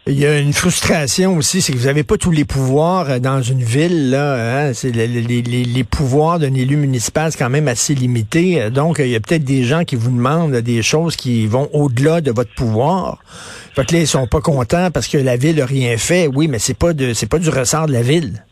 Il 0.07 0.19
y 0.19 0.27
a 0.27 0.37
une 0.39 0.53
frustration 0.53 1.35
aussi, 1.35 1.61
c'est 1.61 1.73
que 1.73 1.79
vous 1.79 1.87
n'avez 1.87 2.03
pas 2.03 2.17
tous 2.17 2.29
les 2.29 2.45
pouvoirs 2.45 3.09
euh, 3.09 3.19
dans 3.19 3.41
une 3.41 3.63
ville. 3.63 4.11
Là, 4.11 4.67
hein. 4.67 4.71
les, 4.83 5.83
pouvoirs 5.83 6.37
d'un 6.37 6.53
élu 6.53 6.77
municipal, 6.77 7.31
c'est 7.31 7.39
quand 7.39 7.49
même 7.49 7.67
assez 7.67 7.95
limité. 7.95 8.61
Euh, 8.61 8.69
donc, 8.69 8.97
il 8.99 9.07
y 9.07 9.15
a 9.15 9.19
peut-être 9.19 9.43
des 9.43 9.63
gens 9.63 9.83
qui 9.83 9.95
vous 9.95 10.11
demandent 10.11 10.57
des 10.57 10.83
choses 10.83 11.15
qui 11.15 11.47
vont 11.47 11.69
au-delà 11.73 12.21
de 12.21 12.29
votre 12.29 12.53
pouvoir. 12.53 13.23
Fait 13.73 13.83
que 13.83 13.93
là, 13.93 14.01
ils 14.01 14.07
sont 14.07 14.27
pas 14.27 14.41
contents 14.41 14.91
parce 14.91 15.07
que 15.07 15.17
la 15.17 15.37
ville 15.37 15.55
n'a 15.55 15.65
rien 15.65 15.97
fait. 15.97 16.27
Oui, 16.27 16.47
mais 16.47 16.59
c'est 16.59 16.77
pas 16.77 16.93
du 16.93 17.49
ressort 17.49 17.87
de 17.87 17.93
la 17.93 18.03
ville. 18.03 18.43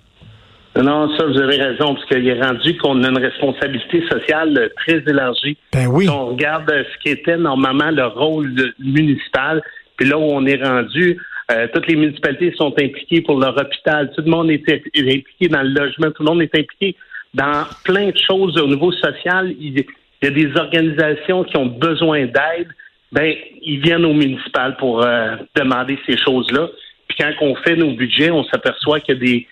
Non, 0.75 1.15
ça, 1.15 1.25
vous 1.27 1.37
avez 1.37 1.57
raison, 1.57 1.93
parce 1.93 2.05
qu'il 2.05 2.27
est 2.27 2.41
rendu 2.41 2.75
qu'on 2.77 3.03
a 3.03 3.09
une 3.09 3.19
responsabilité 3.19 4.03
sociale 4.09 4.71
très 4.75 5.03
élargie. 5.07 5.55
Ben 5.71 5.87
oui. 5.87 6.09
on 6.09 6.27
regarde 6.27 6.67
ce 6.69 6.97
qui 7.03 7.09
était 7.09 7.37
normalement 7.37 7.91
le 7.91 8.07
rôle 8.07 8.73
municipal, 8.79 9.61
puis 9.97 10.09
là 10.09 10.17
où 10.17 10.23
on 10.23 10.45
est 10.47 10.63
rendu, 10.63 11.19
euh, 11.51 11.67
toutes 11.73 11.87
les 11.87 11.95
municipalités 11.95 12.53
sont 12.57 12.73
impliquées 12.79 13.21
pour 13.21 13.39
leur 13.39 13.55
hôpital. 13.55 14.11
Tout 14.15 14.23
le 14.23 14.31
monde 14.31 14.49
est 14.49 14.67
impliqué 14.67 15.47
dans 15.49 15.61
le 15.61 15.69
logement. 15.69 16.09
Tout 16.11 16.23
le 16.23 16.29
monde 16.29 16.41
est 16.41 16.55
impliqué 16.57 16.95
dans 17.33 17.65
plein 17.83 18.09
de 18.09 18.17
choses 18.17 18.57
au 18.57 18.67
niveau 18.67 18.91
social. 18.93 19.53
Il 19.59 19.85
y 20.23 20.27
a 20.27 20.29
des 20.29 20.55
organisations 20.55 21.43
qui 21.43 21.57
ont 21.57 21.65
besoin 21.65 22.25
d'aide. 22.25 22.69
Ben, 23.11 23.35
ils 23.61 23.79
viennent 23.79 24.05
au 24.05 24.13
municipal 24.13 24.75
pour 24.77 25.03
euh, 25.03 25.35
demander 25.55 25.99
ces 26.07 26.17
choses-là. 26.17 26.69
Puis 27.07 27.17
quand 27.19 27.31
on 27.41 27.55
fait 27.57 27.75
nos 27.75 27.91
budgets, 27.91 28.31
on 28.31 28.43
s'aperçoit 28.45 29.01
qu'il 29.01 29.15
y 29.15 29.17
a 29.17 29.21
des 29.21 29.47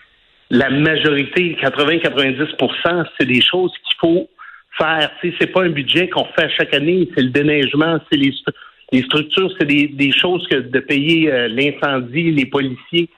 la 0.51 0.69
majorité, 0.69 1.57
80-90 1.61 3.09
c'est 3.17 3.25
des 3.25 3.41
choses 3.41 3.71
qu'il 3.71 3.97
faut 3.99 4.29
faire. 4.77 5.09
C'est 5.21 5.47
pas 5.47 5.63
un 5.63 5.69
budget 5.69 6.09
qu'on 6.09 6.25
fait 6.37 6.49
chaque 6.57 6.73
année, 6.73 7.09
c'est 7.15 7.23
le 7.23 7.29
déneigement, 7.29 7.99
c'est 8.11 8.17
les, 8.17 8.33
les 8.91 9.01
structures, 9.03 9.49
c'est 9.57 9.65
des, 9.65 10.11
choses 10.11 10.45
que 10.49 10.57
de 10.57 10.79
payer 10.79 11.31
euh, 11.31 11.47
l'incendie, 11.47 12.31
les 12.31 12.45
policiers. 12.45 13.09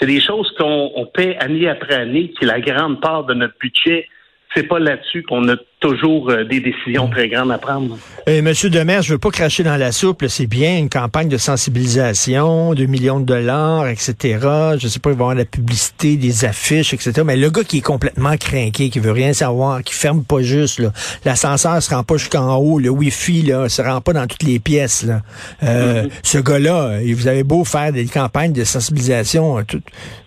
C'est 0.00 0.06
des 0.06 0.20
choses 0.20 0.48
qu'on 0.58 1.08
paie 1.12 1.36
année 1.38 1.68
après 1.68 1.94
année, 1.94 2.30
qui 2.38 2.44
la 2.44 2.60
grande 2.60 3.00
part 3.00 3.24
de 3.24 3.34
notre 3.34 3.58
budget 3.58 4.06
c'est 4.54 4.66
pas 4.66 4.78
là-dessus 4.78 5.22
qu'on 5.22 5.48
a 5.48 5.56
toujours 5.80 6.30
euh, 6.30 6.44
des 6.44 6.60
décisions 6.60 7.08
très 7.08 7.28
grandes 7.28 7.52
à 7.52 7.58
prendre. 7.58 7.98
Euh, 8.28 8.40
Monsieur 8.42 8.70
Demers, 8.70 9.02
je 9.02 9.12
veux 9.12 9.18
pas 9.18 9.30
cracher 9.30 9.62
dans 9.62 9.76
la 9.76 9.92
soupe. 9.92 10.24
C'est 10.28 10.46
bien 10.46 10.78
une 10.78 10.88
campagne 10.88 11.28
de 11.28 11.36
sensibilisation, 11.36 12.74
de 12.74 12.86
millions 12.86 13.20
de 13.20 13.26
dollars, 13.26 13.86
etc. 13.88 14.38
Je 14.78 14.88
sais 14.88 15.00
pas, 15.00 15.10
il 15.10 15.16
va 15.16 15.18
y 15.18 15.24
avoir 15.24 15.34
la 15.34 15.44
publicité, 15.44 16.16
des 16.16 16.44
affiches, 16.44 16.94
etc. 16.94 17.22
Mais 17.24 17.36
le 17.36 17.50
gars 17.50 17.62
qui 17.62 17.78
est 17.78 17.82
complètement 17.82 18.36
craqué, 18.36 18.88
qui 18.88 18.98
veut 18.98 19.12
rien 19.12 19.32
savoir, 19.32 19.82
qui 19.82 19.94
ferme 19.94 20.24
pas 20.24 20.40
juste, 20.40 20.82
l'ascenseur 21.24 21.82
se 21.82 21.94
rend 21.94 22.04
pas 22.04 22.16
jusqu'en 22.16 22.56
haut, 22.56 22.78
le 22.78 22.88
wifi 22.88 23.42
là, 23.42 23.68
se 23.68 23.82
rend 23.82 24.00
pas 24.00 24.14
dans 24.14 24.26
toutes 24.26 24.44
les 24.44 24.58
pièces. 24.58 25.04
Là. 25.04 25.22
Euh, 25.62 26.04
mm-hmm. 26.04 26.10
Ce 26.22 26.38
gars-là, 26.38 27.00
vous 27.14 27.28
avez 27.28 27.42
beau 27.44 27.64
faire 27.64 27.92
des 27.92 28.06
campagnes 28.06 28.52
de 28.52 28.64
sensibilisation, 28.64 29.62
tout, 29.64 29.82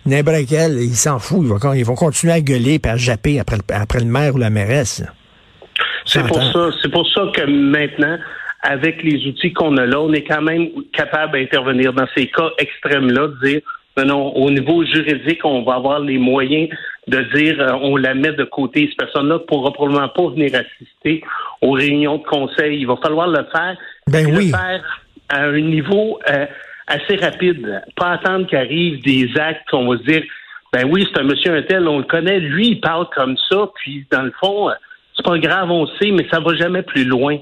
n'importe 0.06 0.46
quel, 0.48 0.78
il 0.78 0.96
s'en 0.96 1.18
fout. 1.18 1.46
Ils 1.74 1.84
vont, 1.84 1.94
continuer 1.94 2.32
à 2.32 2.40
gueuler 2.40 2.80
et 2.82 2.88
à 2.88 2.96
japper 2.96 3.40
après, 3.40 3.58
après 3.68 3.98
le 3.98 4.06
maire 4.06 4.34
ou 4.34 4.38
la 4.38 4.50
mairesse. 4.50 5.02
C'est 6.10 6.26
pour 6.26 6.42
ça, 6.42 6.70
c'est 6.82 6.90
pour 6.90 7.06
ça 7.08 7.22
que 7.32 7.42
maintenant, 7.42 8.18
avec 8.62 9.02
les 9.02 9.26
outils 9.26 9.52
qu'on 9.52 9.76
a 9.76 9.86
là, 9.86 10.00
on 10.00 10.12
est 10.12 10.24
quand 10.24 10.42
même 10.42 10.68
capable 10.92 11.34
d'intervenir 11.34 11.92
dans 11.92 12.06
ces 12.16 12.26
cas 12.26 12.50
extrêmes-là, 12.58 13.28
de 13.28 13.46
dire 13.46 13.60
Non, 13.96 14.04
non, 14.06 14.36
au 14.36 14.50
niveau 14.50 14.84
juridique, 14.84 15.44
on 15.44 15.62
va 15.62 15.74
avoir 15.74 16.00
les 16.00 16.18
moyens 16.18 16.68
de 17.06 17.20
dire 17.34 17.60
euh, 17.60 17.72
on 17.80 17.96
la 17.96 18.14
met 18.14 18.32
de 18.32 18.44
côté. 18.44 18.88
Cette 18.88 18.98
personne-là 18.98 19.34
ne 19.34 19.38
pourra 19.38 19.72
probablement 19.72 20.08
pas 20.08 20.28
venir 20.30 20.50
assister 20.54 21.22
aux 21.62 21.72
réunions 21.72 22.18
de 22.18 22.24
conseil. 22.24 22.80
Il 22.80 22.86
va 22.86 22.96
falloir 22.96 23.28
le 23.28 23.46
faire. 23.52 23.76
Ben 24.08 24.30
le 24.30 24.36
oui. 24.36 24.50
faire 24.50 25.02
à 25.28 25.44
un 25.44 25.60
niveau 25.60 26.18
euh, 26.28 26.46
assez 26.88 27.16
rapide. 27.16 27.82
Pas 27.96 28.12
attendre 28.12 28.46
qu'arrivent 28.48 29.02
des 29.02 29.30
actes 29.38 29.68
qu'on 29.70 29.88
va 29.88 29.98
se 29.98 30.02
dire 30.02 30.22
ben 30.72 30.88
oui, 30.88 31.06
c'est 31.12 31.20
un 31.20 31.24
monsieur 31.24 31.54
un 31.54 31.62
tel, 31.62 31.88
on 31.88 31.98
le 31.98 32.04
connaît, 32.04 32.38
lui, 32.38 32.68
il 32.68 32.80
parle 32.80 33.08
comme 33.12 33.36
ça, 33.50 33.68
puis 33.74 34.06
dans 34.12 34.22
le 34.22 34.32
fond, 34.38 34.70
c'est 35.16 35.24
pas 35.24 35.38
grave, 35.38 35.70
on 35.70 35.86
sait, 35.86 36.10
mais 36.10 36.26
ça 36.30 36.40
va 36.40 36.54
jamais 36.54 36.82
plus 36.82 37.04
loin. 37.04 37.38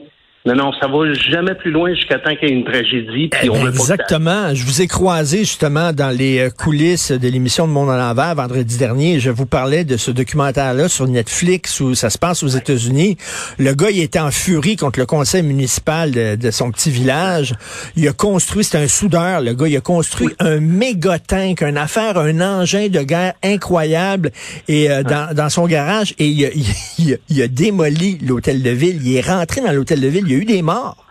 Non, 0.46 0.54
non, 0.54 0.70
ça 0.80 0.86
va 0.86 1.12
jamais 1.12 1.54
plus 1.54 1.70
loin 1.70 1.92
jusqu'à 1.94 2.18
temps 2.18 2.34
qu'il 2.34 2.48
y 2.48 2.52
ait 2.52 2.54
une 2.54 2.64
tragédie. 2.64 3.28
Puis 3.28 3.50
on 3.50 3.54
veut 3.54 3.64
pas 3.64 3.70
que 3.72 3.76
ça- 3.76 3.94
exactement. 3.94 4.54
Je 4.54 4.64
vous 4.64 4.80
ai 4.80 4.86
croisé 4.86 5.38
justement 5.40 5.92
dans 5.92 6.08
les 6.16 6.38
euh, 6.38 6.48
coulisses 6.50 7.10
de 7.10 7.28
l'émission 7.28 7.66
de 7.66 7.72
Monde 7.72 7.90
à 7.90 7.98
l'envers 7.98 8.34
vendredi 8.34 8.78
dernier. 8.78 9.20
Je 9.20 9.30
vous 9.30 9.44
parlais 9.46 9.84
de 9.84 9.96
ce 9.98 10.10
documentaire-là 10.10 10.88
sur 10.88 11.06
Netflix 11.06 11.80
où 11.80 11.94
ça 11.94 12.08
se 12.08 12.16
passe 12.16 12.42
aux 12.42 12.48
États-Unis. 12.48 13.18
Le 13.58 13.74
gars, 13.74 13.90
il 13.90 14.00
était 14.00 14.20
en 14.20 14.30
furie 14.30 14.76
contre 14.76 15.00
le 15.00 15.06
conseil 15.06 15.42
municipal 15.42 16.12
de, 16.12 16.36
de 16.36 16.50
son 16.50 16.70
petit 16.70 16.90
village. 16.90 17.52
Il 17.96 18.06
a 18.08 18.12
construit, 18.12 18.64
c'est 18.64 18.78
un 18.78 18.88
soudeur, 18.88 19.42
le 19.42 19.52
gars, 19.54 19.66
il 19.68 19.76
a 19.76 19.80
construit 19.82 20.28
un 20.38 20.60
méga 20.60 21.18
tank, 21.18 21.60
une 21.62 21.76
affaire, 21.76 22.16
un 22.16 22.40
engin 22.40 22.88
de 22.88 23.02
guerre 23.02 23.34
incroyable 23.44 24.30
et 24.68 24.90
euh, 24.90 25.02
dans, 25.02 25.34
dans 25.34 25.48
son 25.50 25.66
garage 25.66 26.14
et 26.18 26.26
il 26.28 26.44
a, 26.46 26.48
il 26.98 27.14
a- 27.14 27.16
il 27.28 27.42
a 27.42 27.48
démoli 27.48 28.18
l'hôtel 28.26 28.62
de 28.62 28.70
ville. 28.70 29.00
Il 29.04 29.16
est 29.16 29.20
rentré 29.28 29.60
dans 29.60 29.72
l'hôtel 29.72 30.00
de 30.00 30.08
ville. 30.08 30.24
Il 30.28 30.34
y 30.34 30.36
a 30.36 30.42
eu 30.42 30.44
des 30.44 30.62
morts. 30.62 31.04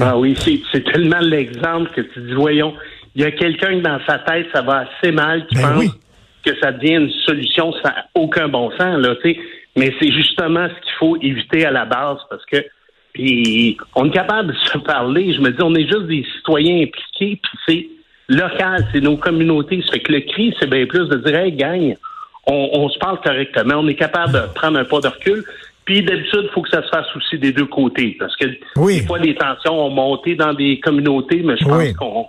Ah 0.00 0.16
oui, 0.16 0.34
c'est- 0.38 0.80
tellement 0.84 1.20
l'exemple 1.20 1.90
que 1.94 2.00
tu 2.00 2.20
dis, 2.20 2.32
voyons, 2.32 2.74
il 3.14 3.22
y 3.22 3.24
a 3.24 3.30
quelqu'un 3.32 3.78
que 3.78 3.82
dans 3.82 3.98
sa 4.06 4.18
tête, 4.20 4.46
ça 4.54 4.62
va 4.62 4.86
assez 4.86 5.12
mal, 5.12 5.46
qui 5.46 5.56
Ben 5.56 5.62
pense 5.72 5.78
oui. 5.78 5.90
que 6.44 6.52
ça 6.60 6.72
devient 6.72 6.94
une 6.94 7.10
solution, 7.26 7.72
ça 7.82 7.90
n'a 7.90 8.04
aucun 8.14 8.48
bon 8.48 8.70
sens, 8.78 8.98
là, 8.98 9.14
tu 9.22 9.32
sais. 9.34 9.40
Mais 9.76 9.92
c'est 10.00 10.10
justement 10.12 10.68
ce 10.68 10.74
qu'il 10.82 10.92
faut 10.98 11.16
éviter 11.20 11.64
à 11.66 11.70
la 11.70 11.84
base 11.84 12.18
parce 12.28 12.44
que 12.46 12.64
puis 13.12 13.76
on 13.96 14.06
est 14.06 14.10
capable 14.12 14.52
de 14.52 14.58
se 14.58 14.78
parler. 14.78 15.32
Je 15.32 15.40
me 15.40 15.50
dis, 15.50 15.62
on 15.62 15.74
est 15.74 15.86
juste 15.88 16.06
des 16.06 16.24
citoyens 16.36 16.82
impliqués, 16.84 17.40
puis 17.42 17.58
c'est 17.66 17.88
local, 18.28 18.86
c'est 18.92 19.00
nos 19.00 19.16
communautés. 19.16 19.82
Ça 19.86 19.92
fait 19.94 20.00
que 20.00 20.12
le 20.12 20.20
cri, 20.20 20.54
c'est 20.60 20.70
bien 20.70 20.86
plus 20.86 21.08
de 21.08 21.16
dire, 21.16 21.34
hey, 21.34 21.52
gang, 21.52 21.96
on, 22.46 22.70
on 22.72 22.88
se 22.88 22.98
parle 22.98 23.20
correctement, 23.20 23.74
on 23.78 23.88
est 23.88 23.96
capable 23.96 24.32
de 24.32 24.40
prendre 24.54 24.78
un 24.78 24.84
pas 24.84 25.00
de 25.00 25.08
recul. 25.08 25.44
Puis 25.84 26.02
d'habitude, 26.04 26.42
il 26.44 26.50
faut 26.54 26.62
que 26.62 26.70
ça 26.70 26.82
se 26.82 26.88
fasse 26.88 27.06
aussi 27.16 27.38
des 27.38 27.52
deux 27.52 27.66
côtés, 27.66 28.16
parce 28.18 28.36
que 28.36 28.46
Oui. 28.76 29.00
des 29.00 29.06
fois, 29.06 29.18
les 29.18 29.34
tensions 29.34 29.72
ont 29.86 29.90
monté 29.90 30.36
dans 30.36 30.54
des 30.54 30.78
communautés, 30.80 31.42
mais 31.44 31.56
je 31.56 31.64
pense 31.64 31.78
Oui. 31.78 31.92
qu'on 31.94 32.26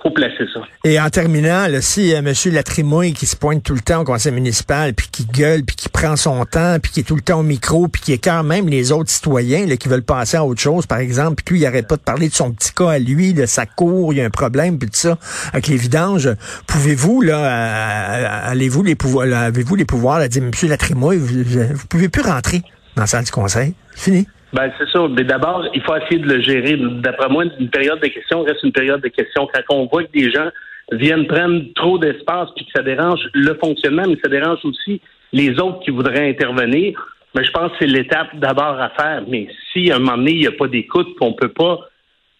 faut 0.00 0.10
placer 0.10 0.44
ça. 0.54 0.60
Et 0.84 1.00
en 1.00 1.10
terminant, 1.10 1.66
là, 1.66 1.80
si 1.80 2.14
euh, 2.14 2.18
M. 2.18 2.32
Latrimouille 2.52 3.12
qui 3.14 3.26
se 3.26 3.34
pointe 3.36 3.64
tout 3.64 3.74
le 3.74 3.80
temps 3.80 4.02
au 4.02 4.04
conseil 4.04 4.30
municipal, 4.32 4.94
puis 4.94 5.08
qui 5.10 5.26
gueule, 5.26 5.64
puis 5.64 5.74
qui 5.74 5.88
prend 5.88 6.14
son 6.14 6.44
temps, 6.44 6.76
puis 6.80 6.92
qui 6.92 7.00
est 7.00 7.02
tout 7.02 7.16
le 7.16 7.20
temps 7.20 7.40
au 7.40 7.42
micro, 7.42 7.88
puis 7.88 8.00
qui 8.00 8.12
écarte 8.12 8.46
même 8.46 8.68
les 8.68 8.92
autres 8.92 9.10
citoyens 9.10 9.66
là, 9.66 9.76
qui 9.76 9.88
veulent 9.88 10.04
passer 10.04 10.36
à 10.36 10.44
autre 10.44 10.60
chose, 10.60 10.86
par 10.86 10.98
exemple, 10.98 11.42
puis 11.44 11.54
lui, 11.56 11.60
il 11.62 11.66
arrête 11.66 11.88
pas 11.88 11.96
de 11.96 12.02
parler 12.02 12.28
de 12.28 12.34
son 12.34 12.52
petit 12.52 12.72
cas 12.72 12.90
à 12.90 12.98
lui, 13.00 13.34
de 13.34 13.44
sa 13.46 13.66
cour, 13.66 14.12
il 14.12 14.18
y 14.18 14.20
a 14.20 14.24
un 14.24 14.30
problème, 14.30 14.78
puis 14.78 14.88
tout 14.88 14.94
ça, 14.96 15.18
avec 15.52 15.66
les 15.66 15.76
vidanges, 15.76 16.30
pouvez-vous, 16.68 17.20
là, 17.20 17.38
euh, 17.38 18.24
euh, 18.24 18.50
allez-vous 18.52 18.84
les 18.84 18.94
pouvoirs, 18.94 19.26
avez-vous 19.36 19.74
les 19.74 19.84
pouvoirs, 19.84 20.20
là, 20.20 20.28
dire, 20.28 20.44
M. 20.44 20.52
Latrimouille, 20.68 21.18
vous, 21.18 21.42
vous, 21.44 21.60
vous 21.74 21.86
pouvez 21.88 22.08
plus 22.08 22.22
rentrer 22.22 22.62
dans 22.98 23.02
la 23.04 23.06
salle 23.06 23.24
du 23.24 23.30
conseil, 23.30 23.74
fini. 23.96 24.26
Ben, 24.52 24.70
c'est 24.78 24.88
ça. 24.90 25.06
Mais 25.08 25.24
d'abord, 25.24 25.64
il 25.74 25.82
faut 25.82 25.94
essayer 25.96 26.18
de 26.18 26.28
le 26.28 26.40
gérer. 26.40 26.76
D'après 26.78 27.28
moi, 27.28 27.44
une 27.58 27.68
période 27.70 28.00
de 28.00 28.06
questions 28.08 28.42
reste 28.42 28.62
une 28.62 28.72
période 28.72 29.00
de 29.00 29.08
questions. 29.08 29.46
Quand 29.52 29.74
on 29.76 29.86
voit 29.86 30.04
que 30.04 30.12
des 30.12 30.30
gens 30.30 30.48
viennent 30.92 31.26
prendre 31.26 31.60
trop 31.74 31.98
d'espace 31.98 32.48
puis 32.56 32.64
que 32.64 32.70
ça 32.74 32.82
dérange 32.82 33.20
le 33.34 33.54
fonctionnement, 33.54 34.04
mais 34.08 34.16
ça 34.22 34.30
dérange 34.30 34.60
aussi 34.64 35.00
les 35.32 35.50
autres 35.60 35.80
qui 35.80 35.90
voudraient 35.90 36.30
intervenir, 36.30 36.98
ben, 37.34 37.44
je 37.44 37.50
pense 37.50 37.70
que 37.72 37.76
c'est 37.80 37.86
l'étape 37.86 38.28
d'abord 38.36 38.80
à 38.80 38.88
faire. 38.90 39.22
Mais 39.28 39.48
si 39.72 39.92
à 39.92 39.96
un 39.96 39.98
moment 39.98 40.16
donné, 40.16 40.32
il 40.32 40.40
n'y 40.40 40.46
a 40.46 40.52
pas 40.52 40.66
d'écoute, 40.66 41.08
on 41.20 41.34
peut 41.34 41.52
pas, 41.52 41.80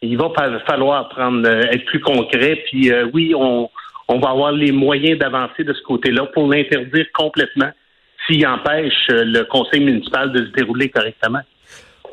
il 0.00 0.16
va 0.16 0.30
fa- 0.34 0.60
falloir 0.60 1.10
prendre, 1.10 1.46
euh, 1.46 1.60
être 1.72 1.84
plus 1.84 2.00
concret. 2.00 2.62
Puis 2.70 2.90
euh, 2.90 3.06
oui, 3.12 3.34
on, 3.36 3.68
on 4.08 4.18
va 4.18 4.30
avoir 4.30 4.52
les 4.52 4.72
moyens 4.72 5.18
d'avancer 5.18 5.62
de 5.62 5.74
ce 5.74 5.82
côté-là 5.82 6.24
pour 6.32 6.48
l'interdire 6.50 7.04
complètement 7.12 7.70
s'il 8.28 8.46
empêche 8.46 8.92
euh, 9.10 9.24
le 9.24 9.44
conseil 9.44 9.80
municipal 9.80 10.32
de 10.32 10.46
se 10.46 10.52
dérouler 10.52 10.88
correctement. 10.90 11.40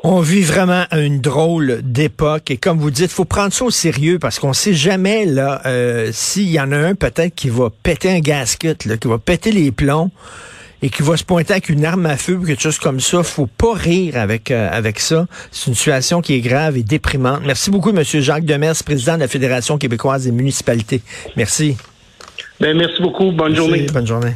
On 0.02 0.20
vit 0.20 0.42
vraiment 0.42 0.84
une 0.92 1.20
drôle 1.20 1.80
d'époque 1.82 2.50
et 2.50 2.58
comme 2.58 2.78
vous 2.78 2.90
dites, 2.90 3.10
faut 3.10 3.24
prendre 3.24 3.52
ça 3.52 3.64
au 3.64 3.70
sérieux 3.70 4.18
parce 4.18 4.38
qu'on 4.38 4.52
sait 4.52 4.74
jamais 4.74 5.24
là 5.24 5.62
euh, 5.66 6.10
s'il 6.12 6.50
y 6.50 6.60
en 6.60 6.70
a 6.70 6.76
un 6.76 6.94
peut-être 6.94 7.34
qui 7.34 7.48
va 7.48 7.70
péter 7.82 8.10
un 8.10 8.20
gasket, 8.20 8.84
là, 8.84 8.96
qui 8.98 9.08
va 9.08 9.18
péter 9.18 9.50
les 9.50 9.72
plombs 9.72 10.10
et 10.82 10.90
qui 10.90 11.02
va 11.02 11.16
se 11.16 11.24
pointer 11.24 11.54
avec 11.54 11.70
une 11.70 11.84
arme 11.84 12.06
à 12.06 12.16
feu 12.16 12.34
ou 12.34 12.44
quelque 12.44 12.62
chose 12.62 12.78
comme 12.78 13.00
ça. 13.00 13.22
Faut 13.22 13.46
pas 13.46 13.72
rire 13.74 14.16
avec 14.16 14.50
euh, 14.50 14.68
avec 14.70 15.00
ça. 15.00 15.26
C'est 15.50 15.68
une 15.68 15.74
situation 15.74 16.20
qui 16.20 16.34
est 16.34 16.40
grave 16.40 16.76
et 16.76 16.82
déprimante. 16.82 17.40
Merci 17.44 17.70
beaucoup, 17.70 17.92
Monsieur 17.92 18.20
Jacques 18.20 18.44
Demers, 18.44 18.74
président 18.84 19.14
de 19.14 19.20
la 19.20 19.28
Fédération 19.28 19.78
québécoise 19.78 20.24
des 20.24 20.32
municipalités. 20.32 21.00
Merci. 21.36 21.76
Ben, 22.60 22.76
merci 22.76 23.02
beaucoup. 23.02 23.32
Bonne 23.32 23.52
Merci. 23.52 23.56
journée. 23.56 23.86
Bonne 23.92 24.06
journée. 24.06 24.34